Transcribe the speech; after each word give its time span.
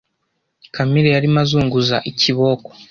camille 0.75 1.13
yarimo 1.15 1.39
azunguza 1.43 1.97
ikiboko 2.11 2.69